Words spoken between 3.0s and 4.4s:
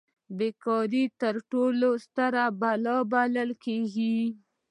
بلل کیږي.